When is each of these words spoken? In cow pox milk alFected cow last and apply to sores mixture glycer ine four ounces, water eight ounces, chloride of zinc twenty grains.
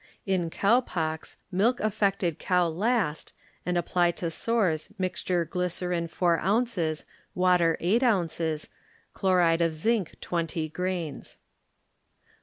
In 0.25 0.49
cow 0.49 0.79
pox 0.81 1.37
milk 1.51 1.77
alFected 1.77 2.39
cow 2.39 2.67
last 2.67 3.33
and 3.67 3.77
apply 3.77 4.09
to 4.13 4.31
sores 4.31 4.89
mixture 4.97 5.45
glycer 5.45 5.95
ine 5.95 6.07
four 6.07 6.39
ounces, 6.39 7.05
water 7.35 7.77
eight 7.79 8.01
ounces, 8.01 8.69
chloride 9.13 9.61
of 9.61 9.75
zinc 9.75 10.15
twenty 10.19 10.67
grains. 10.69 11.37